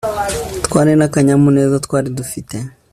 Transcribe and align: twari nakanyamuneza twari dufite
twari 0.65 0.91
nakanyamuneza 0.99 1.75
twari 1.85 2.09
dufite 2.17 2.55